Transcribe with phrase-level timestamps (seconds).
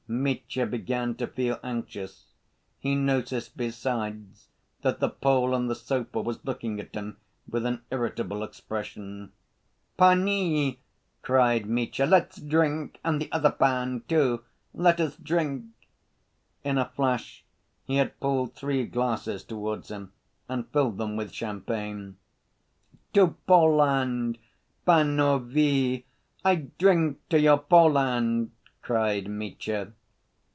[0.13, 2.25] Mitya began to feel anxious.
[2.79, 4.49] He noticed besides,
[4.81, 7.15] that the Pole on the sofa was looking at him
[7.47, 9.31] with an irritable expression.
[9.95, 10.81] "Panie!"
[11.21, 12.99] cried Mitya, "let's drink!
[13.05, 14.43] and the other pan, too!
[14.73, 15.67] Let us drink."
[16.65, 17.45] In a flash
[17.85, 20.11] he had pulled three glasses towards him,
[20.49, 22.17] and filled them with champagne.
[23.13, 24.39] "To Poland,
[24.85, 26.03] panovie,
[26.43, 29.93] I drink to your Poland!" cried Mitya.